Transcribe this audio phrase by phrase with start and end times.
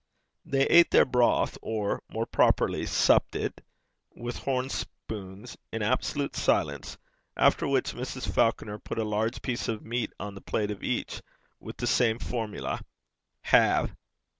[0.45, 3.61] They ate their broth, or, more properly, supped it,
[4.15, 6.97] with horn spoons, in absolute silence;
[7.37, 8.27] after which Mrs.
[8.27, 11.21] Falconer put a large piece of meat on the plate of each,
[11.59, 12.81] with the same formula:
[13.43, 13.89] 'Hae.